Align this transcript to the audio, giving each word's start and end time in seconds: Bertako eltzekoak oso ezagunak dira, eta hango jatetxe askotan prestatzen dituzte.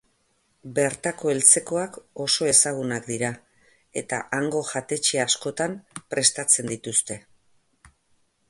Bertako 0.77 1.29
eltzekoak 1.33 1.99
oso 2.23 2.47
ezagunak 2.53 3.05
dira, 3.11 3.31
eta 4.03 4.23
hango 4.39 4.65
jatetxe 4.73 5.23
askotan 5.27 5.77
prestatzen 6.15 6.75
dituzte. 6.77 7.21